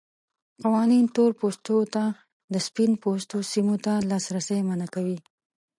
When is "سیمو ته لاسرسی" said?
3.51-4.59